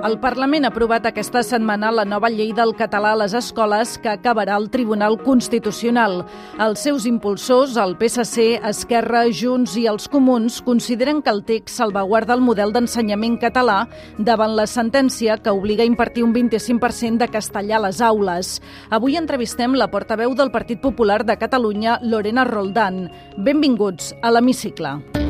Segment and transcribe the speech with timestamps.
[0.00, 4.08] El Parlament ha aprovat aquesta setmana la nova llei del català a les escoles que
[4.08, 6.22] acabarà el Tribunal Constitucional.
[6.56, 12.32] Els seus impulsors, el PSC, Esquerra, Junts i els Comuns, consideren que el text salvaguarda
[12.32, 13.82] el model d'ensenyament català
[14.16, 18.56] davant la sentència que obliga a impartir un 25% de castellà a les aules.
[18.88, 23.10] Avui entrevistem la portaveu del Partit Popular de Catalunya, Lorena Roldán.
[23.36, 25.29] Benvinguts a l'Hemicicle.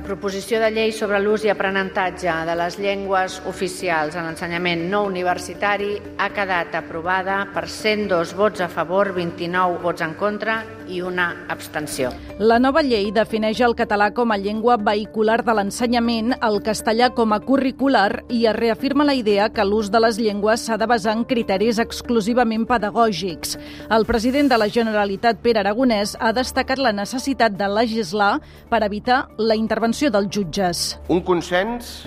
[0.00, 5.02] La proposició de llei sobre l'ús i aprenentatge de les llengües oficials en l'ensenyament no
[5.04, 11.46] universitari ha quedat aprovada per 102 vots a favor, 29 vots en contra i una
[11.48, 12.10] abstenció.
[12.38, 17.32] La nova llei defineix el català com a llengua vehicular de l'ensenyament, el castellà com
[17.32, 21.16] a curricular i es reafirma la idea que l'ús de les llengües s'ha de basar
[21.16, 23.56] en criteris exclusivament pedagògics.
[23.90, 29.26] El president de la Generalitat, Pere Aragonès, ha destacat la necessitat de legislar per evitar
[29.38, 30.98] la intervenció dels jutges.
[31.08, 32.00] Un consens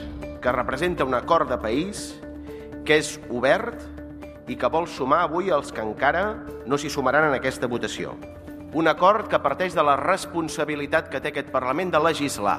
[0.43, 2.11] que representa un acord de país
[2.83, 3.79] que és obert
[4.51, 6.25] i que vol sumar avui els que encara
[6.67, 8.17] no s'hi sumaran en aquesta votació.
[8.73, 12.57] Un acord que parteix de la responsabilitat que té aquest Parlament de legislar.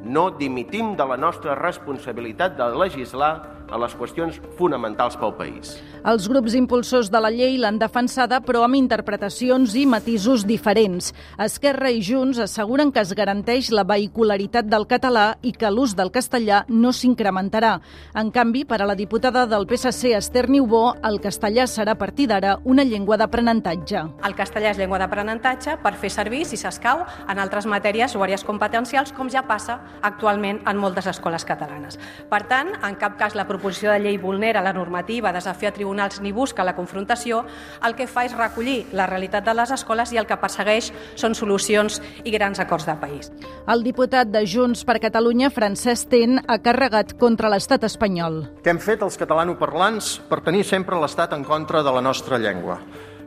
[0.00, 3.34] No dimitim de la nostra responsabilitat de legislar
[3.74, 5.74] en les qüestions fonamentals pel país.
[6.04, 11.10] Els grups impulsors de la llei l'han defensada, però amb interpretacions i matisos diferents.
[11.40, 16.12] Esquerra i Junts asseguren que es garanteix la vehicularitat del català i que l'ús del
[16.14, 17.78] castellà no s'incrementarà.
[18.20, 22.28] En canvi, per a la diputada del PSC, Esther Niubó, el castellà serà a partir
[22.30, 24.04] d'ara una llengua d'aprenentatge.
[24.28, 28.44] El castellà és llengua d'aprenentatge per fer servir, si s'escau, en altres matèries o àrees
[28.44, 31.98] competencials, com ja passa actualment en moltes escoles catalanes.
[32.28, 36.32] Per tant, en cap cas la proposició de llei vulnera la normativa, desafia tribunals ni
[36.32, 37.44] busca la confrontació,
[37.84, 41.34] el que fa és recollir la realitat de les escoles i el que persegueix són
[41.34, 43.32] solucions i grans acords de país.
[43.66, 48.44] El diputat de Junts per Catalunya, Francesc Ten, ha carregat contra l'estat espanyol.
[48.62, 52.78] Què hem fet els catalanoparlants per tenir sempre l'estat en contra de la nostra llengua?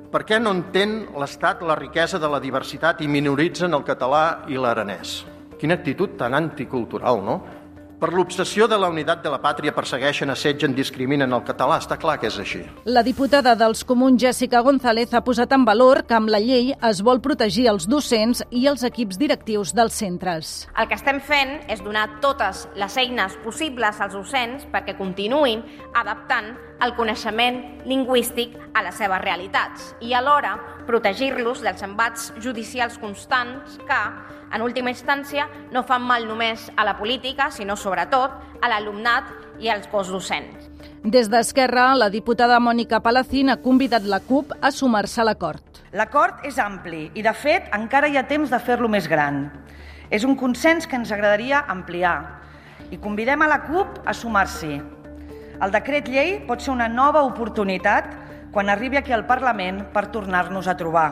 [0.07, 4.55] Per què no entén l'Estat la riquesa de la diversitat i minoritzen el català i
[4.55, 5.25] l'aranès?
[5.59, 7.41] Quina actitud tan anticultural, no?
[7.97, 11.79] Per l'obsessió de la unitat de la pàtria persegueixen, assetgen, discriminen el català.
[11.81, 12.59] Està clar que és així.
[12.85, 17.01] La diputada dels Comuns, Jessica González, ha posat en valor que amb la llei es
[17.01, 20.53] vol protegir els docents i els equips directius dels centres.
[20.77, 25.65] El que estem fent és donar totes les eines possibles als docents perquè continuïn
[25.97, 26.53] adaptant
[26.83, 30.55] el coneixement lingüístic a les seves realitats i alhora
[30.87, 34.01] protegir-los dels embats judicials constants que,
[34.53, 39.29] en última instància, no fan mal només a la política, sinó sobretot a l'alumnat
[39.59, 40.69] i als cos docents.
[41.03, 45.63] Des d'Esquerra, la diputada Mònica Palacín ha convidat la CUP a sumar-se a l'acord.
[45.95, 49.47] L'acord és ampli i, de fet, encara hi ha temps de fer-lo més gran.
[50.09, 52.17] És un consens que ens agradaria ampliar
[52.91, 54.77] i convidem a la CUP a sumar-s'hi.
[55.57, 58.11] El decret llei pot ser una nova oportunitat
[58.53, 61.09] quan arribi aquí al Parlament per tornar-nos a trobar.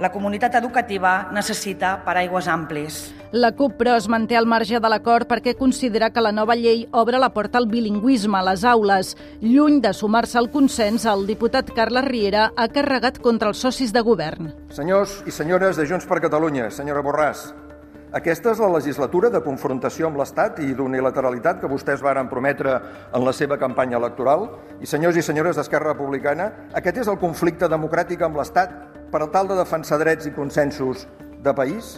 [0.00, 3.00] La comunitat educativa necessita paraigües amplis.
[3.32, 6.82] La CUP, però, es manté al marge de l'acord perquè considera que la nova llei
[6.92, 9.14] obre la porta al bilingüisme a les aules.
[9.40, 14.04] Lluny de sumar-se al consens, el diputat Carles Riera ha carregat contra els socis de
[14.04, 14.52] govern.
[14.68, 17.46] Senyors i senyores de Junts per Catalunya, senyora Borràs,
[18.12, 22.74] aquesta és la legislatura de confrontació amb l'Estat i d'unilateralitat que vostès varen prometre
[23.08, 24.50] en la seva campanya electoral.
[24.84, 28.76] I senyors i senyores d'Esquerra Republicana, aquest és el conflicte democràtic amb l'Estat
[29.12, 31.06] per tal de defensar drets i consensos
[31.40, 31.96] de país?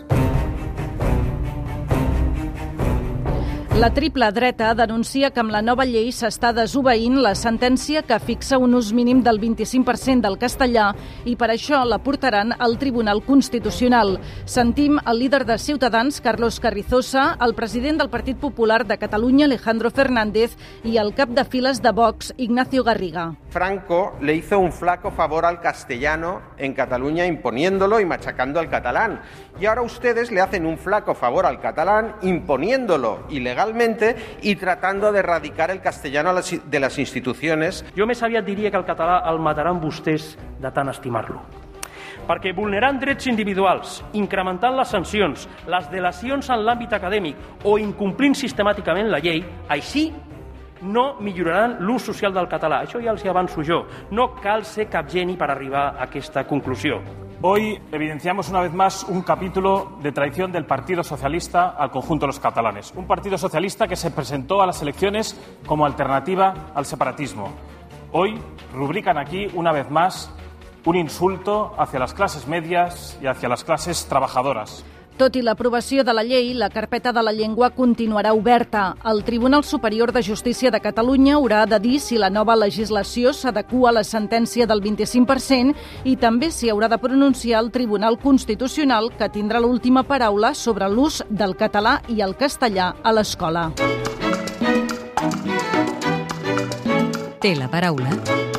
[3.74, 8.54] La triple dreta denuncia que amb la nova llei s'està desobeint la sentència que fixa
[8.62, 10.92] un ús mínim del 25% del castellà
[11.26, 14.20] i per això la portaran al Tribunal Constitucional.
[14.46, 19.90] Sentim el líder de Ciutadans, Carlos Carrizosa, el president del Partit Popular de Catalunya, Alejandro
[19.90, 20.54] Fernández,
[20.84, 23.32] i el cap de files de Vox, Ignacio Garriga.
[23.50, 29.20] Franco le hizo un flaco favor al castellano en Cataluña imponiéndolo y machacando al catalán.
[29.60, 33.26] Y ahora ustedes le hacen un flaco favor al catalán imponiéndolo
[33.64, 37.84] ilegalmente y tratando de erradicar el castellano de las instituciones.
[37.96, 41.42] Jo més aviat diria que el català el mataran vostès de tant estimar-lo
[42.24, 49.10] perquè vulnerant drets individuals, incrementant les sancions, les delacions en l'àmbit acadèmic o incomplint sistemàticament
[49.12, 50.06] la llei, així
[50.80, 52.80] no milloraran l'ús social del català.
[52.80, 53.82] Això ja els hi avanço jo.
[54.10, 57.02] No cal ser cap geni per arribar a aquesta conclusió.
[57.46, 62.28] Hoy evidenciamos una vez más un capítulo de traición del Partido Socialista al conjunto de
[62.28, 62.90] los catalanes.
[62.96, 67.52] Un Partido Socialista que se presentó a las elecciones como alternativa al separatismo.
[68.12, 68.40] Hoy
[68.72, 70.32] rubrican aquí, una vez más,
[70.86, 74.82] un insulto hacia las clases medias y hacia las clases trabajadoras.
[75.14, 78.96] Tot i l'aprovació de la llei, la carpeta de la llengua continuarà oberta.
[79.06, 83.92] El Tribunal Superior de Justícia de Catalunya haurà de dir si la nova legislació s'adequa
[83.92, 85.76] a la sentència del 25%
[86.10, 91.22] i també s'hi haurà de pronunciar el Tribunal Constitucional, que tindrà l'última paraula sobre l'ús
[91.30, 93.70] del català i el castellà a l'escola.
[97.38, 98.53] Té la paraula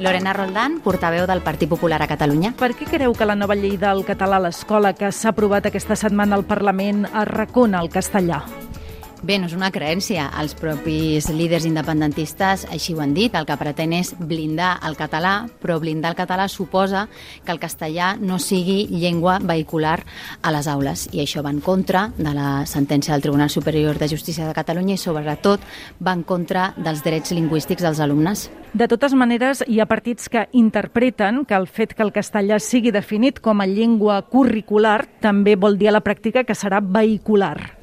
[0.00, 2.54] Lorena Roldán, portaveu del Partit Popular a Catalunya.
[2.56, 5.98] Per què creu que la nova llei del català a l'escola que s'ha aprovat aquesta
[5.98, 8.40] setmana al Parlament arracona el castellà?
[9.20, 10.30] Bé, no és una creència.
[10.40, 13.34] Els propis líders independentistes així ho han dit.
[13.36, 17.02] El que pretén és blindar el català, però blindar el català suposa
[17.44, 19.98] que el castellà no sigui llengua vehicular
[20.40, 21.02] a les aules.
[21.12, 24.96] I això va en contra de la sentència del Tribunal Superior de Justícia de Catalunya
[24.96, 25.66] i, sobretot,
[26.00, 28.46] va en contra dels drets lingüístics dels alumnes.
[28.72, 32.94] De totes maneres, hi ha partits que interpreten que el fet que el castellà sigui
[32.94, 37.79] definit com a llengua curricular també vol dir a la pràctica que serà vehicular.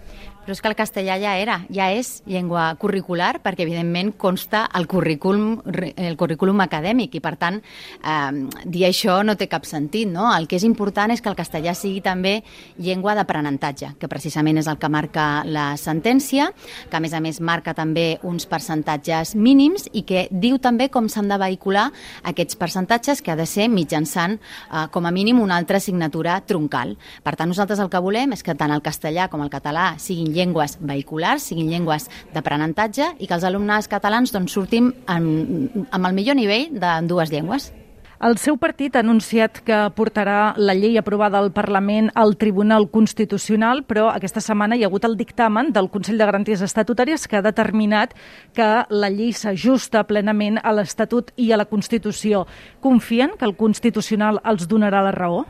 [0.48, 4.86] Però és que el castellà ja era, ja és llengua curricular perquè evidentment consta el
[4.88, 10.08] currículum, el currículum acadèmic i per tant eh, dir això no té cap sentit.
[10.08, 10.30] No?
[10.32, 12.46] El que és important és que el castellà sigui també
[12.80, 16.48] llengua d'aprenentatge, que precisament és el que marca la sentència,
[16.88, 21.12] que a més a més marca també uns percentatges mínims i que diu també com
[21.12, 21.90] s'han de vehicular
[22.24, 26.96] aquests percentatges que ha de ser mitjançant eh, com a mínim una altra assignatura troncal.
[27.28, 30.37] Per tant, nosaltres el que volem és que tant el castellà com el català siguin
[30.38, 36.16] llengües vehiculars, siguin llengües d'aprenentatge i que els alumnes catalans doncs, surtin amb, amb el
[36.16, 37.72] millor nivell de dues llengües.
[38.18, 43.84] El seu partit ha anunciat que portarà la llei aprovada al Parlament al Tribunal Constitucional,
[43.86, 47.44] però aquesta setmana hi ha hagut el dictamen del Consell de Garanties Estatutàries que ha
[47.46, 48.16] determinat
[48.58, 52.48] que la llei s'ajusta plenament a l'Estatut i a la Constitució.
[52.82, 55.46] Confien que el Constitucional els donarà la raó?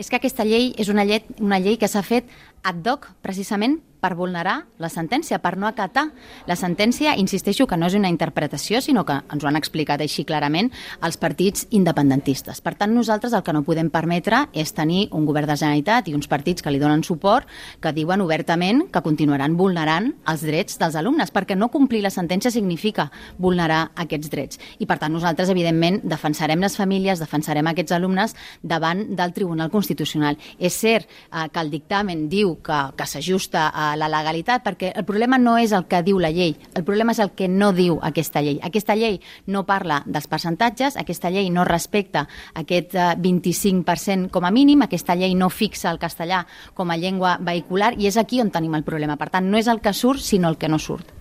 [0.00, 2.32] És que aquesta llei és una llei, una llei que s'ha fet
[2.64, 6.08] ad hoc precisament per vulnerar la sentència, per no acatar
[6.48, 7.14] la sentència.
[7.20, 10.70] Insisteixo que no és una interpretació, sinó que ens ho han explicat així clarament
[11.04, 12.60] els partits independentistes.
[12.64, 16.16] Per tant, nosaltres el que no podem permetre és tenir un govern de Generalitat i
[16.16, 17.48] uns partits que li donen suport
[17.80, 22.50] que diuen obertament que continuaran vulnerant els drets dels alumnes, perquè no complir la sentència
[22.50, 24.60] significa vulnerar aquests drets.
[24.78, 30.38] I per tant, nosaltres, evidentment, defensarem les famílies, defensarem aquests alumnes davant del Tribunal Constitucional.
[30.58, 35.04] És cert eh, que el dictamen diu que, que s'ajusta a la legalitat, perquè el
[35.08, 37.98] problema no és el que diu la llei, el problema és el que no diu
[38.02, 38.58] aquesta llei.
[38.62, 44.50] Aquesta llei no parla dels percentatges, aquesta llei no respecta aquest 25% eh, com a
[44.54, 46.44] mínim, aquesta llei no fixa el castellà
[46.74, 49.16] com a llengua vehicular i és aquí on tenim el problema.
[49.16, 51.16] Per tant, no és el que surt, sinó el que no surt.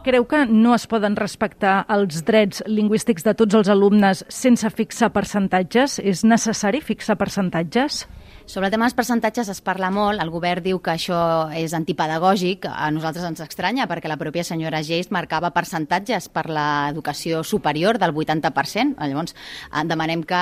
[0.00, 5.10] Creu que no es poden respectar els drets lingüístics de tots els alumnes sense fixar
[5.12, 5.98] percentatges?
[6.00, 8.06] És necessari fixar percentatges?
[8.46, 11.20] Sobre el tema dels percentatges es parla molt, el govern diu que això
[11.54, 17.44] és antipedagògic, a nosaltres ens estranya perquè la pròpia senyora Geist marcava percentatges per l'educació
[17.46, 20.40] superior del 80%, llavors eh, demanem que,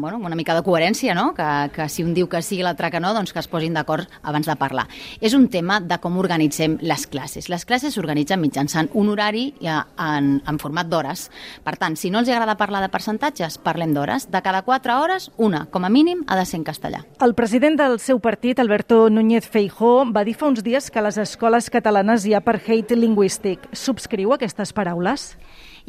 [0.00, 1.34] bueno, una mica de coherència, no?
[1.36, 3.76] que, que si un diu que sí i l'altre que no, doncs que es posin
[3.76, 4.86] d'acord abans de parlar.
[5.20, 7.50] És un tema de com organitzem les classes.
[7.52, 11.28] Les classes s'organitzen mitjançant un horari en, en format d'hores.
[11.64, 14.30] Per tant, si no els agrada parlar de percentatges, parlem d'hores.
[14.32, 17.04] De cada 4 hores, una, com a mínim, ha de ser en castellà.
[17.20, 21.02] El president del seu partit, Alberto Núñez Feijó, va dir fa uns dies que a
[21.02, 23.64] les escoles catalanes hi ha hate lingüístic.
[23.74, 25.24] Subscriu aquestes paraules?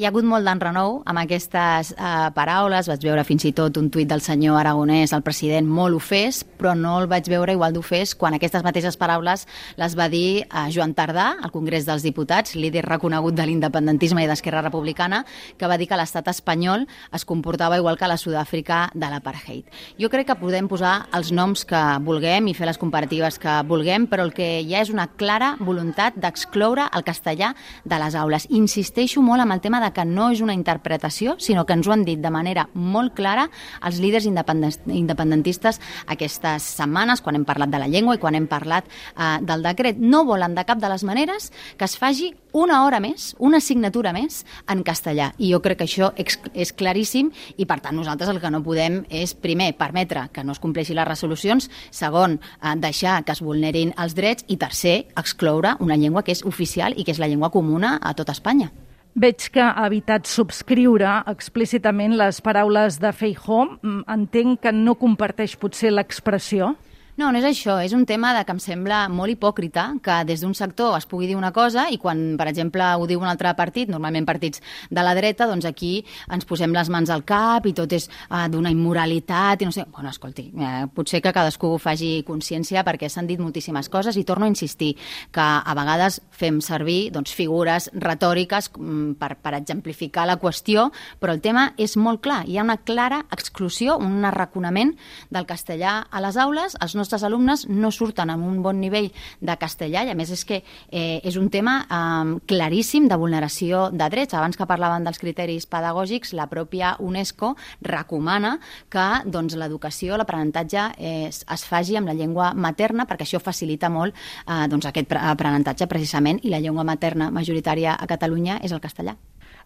[0.02, 2.88] Hi ha hagut molt d'enrenou amb aquestes eh, paraules.
[2.90, 6.72] Vaig veure fins i tot un tuit del senyor Aragonès, el president, molt ofès, però
[6.74, 9.46] no el vaig veure igual d'ofès quan aquestes mateixes paraules
[9.78, 14.30] les va dir a Joan Tardà, al Congrés dels Diputats, líder reconegut de l'independentisme i
[14.32, 15.20] d'Esquerra Republicana,
[15.62, 19.70] que va dir que l'estat espanyol es comportava igual que la Sud-àfrica de l'apartheid.
[20.02, 24.10] Jo crec que podem posar els noms que vulguem i fer les comparatives que vulguem,
[24.10, 27.54] però el que hi ha és una clara voluntat d'excloure el castellà
[27.86, 28.50] de les aules.
[28.50, 31.94] Insisteixo molt amb el tema de que no és una interpretació, sinó que ens ho
[31.96, 33.48] han dit de manera molt clara
[33.86, 38.88] els líders independentistes aquestes setmanes, quan hem parlat de la llengua i quan hem parlat
[38.88, 40.00] eh, del decret.
[40.00, 44.12] No volen de cap de les maneres que es faci una hora més, una assignatura
[44.14, 45.32] més en castellà.
[45.40, 49.02] I jo crec que això és claríssim i, per tant, nosaltres el que no podem
[49.10, 53.96] és, primer, permetre que no es compleixin les resolucions, segon, eh, deixar que es vulnerin
[53.98, 57.52] els drets i, tercer, excloure una llengua que és oficial i que és la llengua
[57.52, 58.72] comuna a tot Espanya.
[59.12, 63.66] Veig que ha evitat subscriure explícitament les paraules de Feijó.
[63.82, 66.76] Mm, entenc que no comparteix potser l'expressió.
[67.22, 70.42] No, no és això, és un tema de que em sembla molt hipòcrita que des
[70.42, 73.52] d'un sector es pugui dir una cosa i quan, per exemple, ho diu un altre
[73.54, 75.92] partit, normalment partits de la dreta, doncs aquí
[76.34, 79.86] ens posem les mans al cap i tot és uh, d'una immoralitat i no sé...
[79.92, 84.48] Bueno, escolti, eh, potser que cadascú faci consciència perquè s'han dit moltíssimes coses i torno
[84.48, 84.96] a insistir
[85.30, 90.88] que a vegades fem servir doncs, figures retòriques mm, per, per exemplificar la qüestió,
[91.22, 92.42] però el tema és molt clar.
[92.50, 94.96] Hi ha una clara exclusió, un arraconament
[95.30, 96.80] del castellà a les aules.
[96.82, 99.10] Els nostres alumnes no surten amb un bon nivell
[99.42, 103.90] de castellà i, a més, és que eh, és un tema eh, claríssim de vulneració
[103.92, 104.36] de drets.
[104.38, 107.56] Abans que parlaven dels criteris pedagògics, la pròpia UNESCO
[107.88, 108.58] recomana
[108.92, 113.92] que doncs, l'educació, l'aprenentatge eh, es, es faci amb la llengua materna perquè això facilita
[113.92, 118.84] molt eh, doncs, aquest aprenentatge precisament i la llengua materna majoritària a Catalunya és el
[118.84, 119.18] castellà.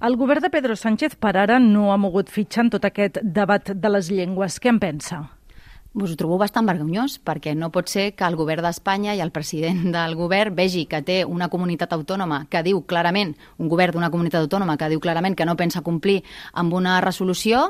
[0.03, 3.71] El govern de Pedro Sánchez per ara no ha mogut fitxa en tot aquest debat
[3.71, 4.59] de les llengües.
[4.59, 5.23] Què en pensa?
[5.95, 9.31] Us ho trobo bastant vergonyós, perquè no pot ser que el govern d'Espanya i el
[9.31, 13.31] president del govern vegi que té una comunitat autònoma que diu clarament,
[13.63, 16.17] un govern d'una comunitat autònoma que diu clarament que no pensa complir
[16.51, 17.69] amb una resolució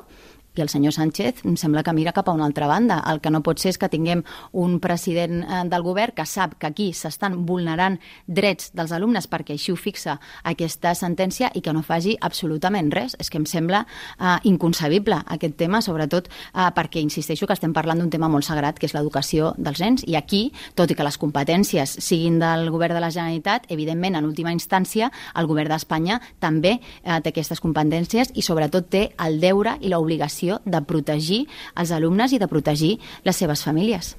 [0.58, 3.02] i el senyor Sánchez em sembla que mira cap a una altra banda.
[3.12, 6.56] El que no pot ser és que tinguem un president eh, del govern que sap
[6.60, 7.98] que aquí s'estan vulnerant
[8.28, 13.16] drets dels alumnes perquè així ho fixa aquesta sentència i que no faci absolutament res.
[13.20, 18.02] És que em sembla uh, inconcebible aquest tema, sobretot uh, perquè insisteixo que estem parlant
[18.02, 21.18] d'un tema molt sagrat, que és l'educació dels nens, i aquí, tot i que les
[21.22, 26.78] competències siguin del govern de la Generalitat, evidentment, en última instància, el govern d'Espanya també
[26.80, 31.92] uh, té aquestes competències i sobretot té el deure i l'obligació l'obligació de protegir els
[31.92, 34.16] alumnes i de protegir les seves famílies.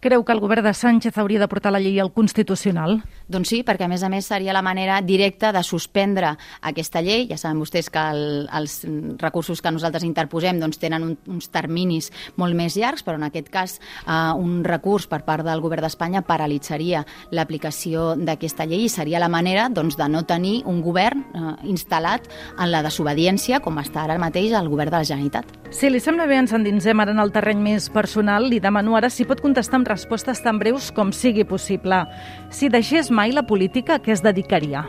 [0.00, 3.00] Creu que el govern de Sánchez hauria de portar la llei al Constitucional?
[3.26, 6.36] Doncs sí, perquè a més a més seria la manera directa de suspendre
[6.70, 7.24] aquesta llei.
[7.26, 8.76] Ja saben vostès que el, els
[9.18, 13.50] recursos que nosaltres interposem doncs, tenen un, uns terminis molt més llargs, però en aquest
[13.50, 17.02] cas eh, un recurs per part del govern d'Espanya paralitzaria
[17.34, 22.30] l'aplicació d'aquesta llei i seria la manera doncs, de no tenir un govern eh, instal·lat
[22.54, 25.58] en la desobediència com està ara mateix el govern de la Generalitat.
[25.74, 28.46] Si li sembla bé, ens endinsem ara en el terreny més personal.
[28.46, 32.04] Li demano ara si pot contestar amb respostes tan breus com sigui possible.
[32.50, 34.86] Si deixés mai la política, què es dedicaria?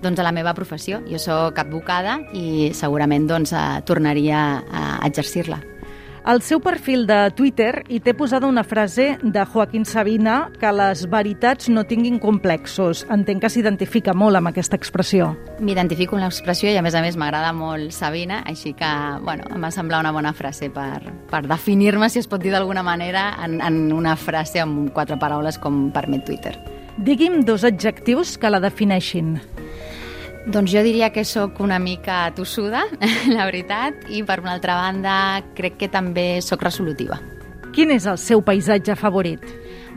[0.00, 1.02] Doncs a la meva professió.
[1.08, 5.60] Jo sóc advocada i segurament doncs, eh, tornaria a exercir-la.
[6.22, 11.06] Al seu perfil de Twitter hi té posada una frase de Joaquín Sabina que les
[11.08, 13.06] veritats no tinguin complexos.
[13.08, 15.30] Entenc que s'identifica molt amb aquesta expressió.
[15.64, 18.90] M'identifico amb l'expressió i a més a més m'agrada molt Sabina, així que
[19.24, 21.00] bueno, em va semblar una bona frase per,
[21.32, 25.56] per definir-me, si es pot dir d'alguna manera, en, en una frase amb quatre paraules
[25.58, 26.52] com permet Twitter.
[27.00, 29.38] Digui'm dos adjectius que la defineixin.
[30.46, 32.86] Doncs jo diria que sóc una mica tossuda,
[33.36, 35.14] la veritat, i per una altra banda
[35.56, 37.18] crec que també sóc resolutiva.
[37.70, 39.44] Quin és el seu paisatge favorit?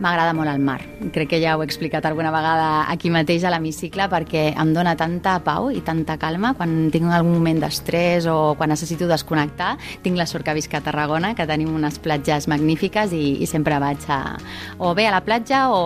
[0.04, 0.82] M'agrada molt el mar.
[1.16, 4.98] Crec que ja ho he explicat alguna vegada aquí mateix a l'hemicicle perquè em dona
[5.00, 9.78] tanta pau i tanta calma quan tinc algun moment d'estrès o quan necessito desconnectar.
[10.04, 13.80] Tinc la sort que visc a Tarragona, que tenim unes platges magnífiques i, i sempre
[13.82, 14.36] vaig a,
[14.78, 15.80] o bé a la platja o,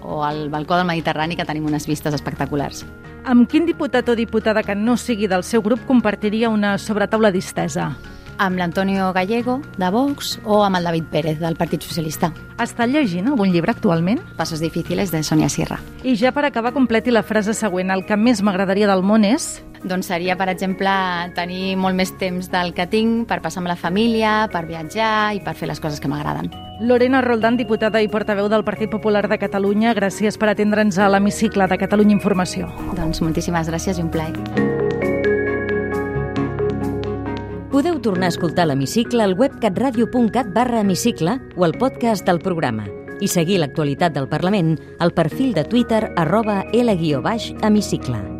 [0.00, 2.86] o al balcó del Mediterrani, que tenim unes vistes espectaculars.
[3.28, 7.90] Amb quin diputat o diputada que no sigui del seu grup compartiria una sobretaula distesa?
[8.38, 12.30] amb l'Antonio Gallego, de Vox, o amb el David Pérez, del Partit Socialista.
[12.62, 14.22] Està llegint algun llibre actualment?
[14.38, 15.80] Passos difíciles, de Sonia Sierra.
[16.06, 17.90] I ja per acabar, completi la frase següent.
[17.90, 19.58] El que més m'agradaria del món és...
[19.84, 20.90] Doncs seria, per exemple,
[21.36, 25.42] tenir molt més temps del que tinc per passar amb la família, per viatjar i
[25.44, 26.50] per fer les coses que m'agraden.
[26.80, 31.66] Lorena Roldán, diputada i portaveu del Partit Popular de Catalunya, gràcies per atendre'ns a l'hemicicle
[31.66, 32.70] de Catalunya Informació.
[32.98, 34.34] Doncs moltíssimes gràcies i un plaer.
[37.78, 42.88] Podeu tornar a escoltar l'hemicicle al web catradio.cat barra hemicicle o al podcast del programa
[43.20, 48.37] i seguir l'actualitat del Parlament al perfil de Twitter arroba L-hemicicle.